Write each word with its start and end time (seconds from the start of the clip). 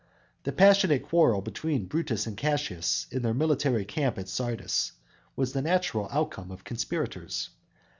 The 0.45 0.51
passionate 0.51 1.03
quarrel 1.07 1.41
between 1.43 1.85
Brutus 1.85 2.25
and 2.25 2.35
Cassius 2.35 3.05
in 3.11 3.21
their 3.21 3.35
military 3.35 3.85
camp 3.85 4.17
at 4.17 4.27
Sardis 4.29 4.93
was 5.35 5.55
a 5.55 5.61
natural 5.61 6.07
outcome 6.11 6.49
of 6.49 6.63
conspirators. 6.63 7.51